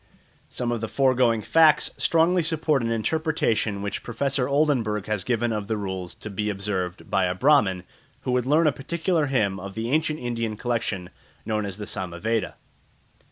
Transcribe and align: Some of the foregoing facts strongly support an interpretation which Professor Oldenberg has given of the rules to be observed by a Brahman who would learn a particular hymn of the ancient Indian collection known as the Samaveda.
Some 0.49 0.71
of 0.71 0.81
the 0.81 0.87
foregoing 0.87 1.43
facts 1.43 1.91
strongly 1.95 2.41
support 2.41 2.81
an 2.81 2.89
interpretation 2.89 3.83
which 3.83 4.01
Professor 4.01 4.47
Oldenberg 4.49 5.05
has 5.05 5.23
given 5.23 5.53
of 5.53 5.67
the 5.67 5.77
rules 5.77 6.15
to 6.15 6.31
be 6.31 6.49
observed 6.49 7.07
by 7.07 7.25
a 7.25 7.35
Brahman 7.35 7.83
who 8.21 8.31
would 8.31 8.47
learn 8.47 8.65
a 8.65 8.71
particular 8.71 9.27
hymn 9.27 9.59
of 9.59 9.75
the 9.75 9.91
ancient 9.91 10.17
Indian 10.17 10.57
collection 10.57 11.11
known 11.45 11.67
as 11.67 11.77
the 11.77 11.85
Samaveda. 11.85 12.55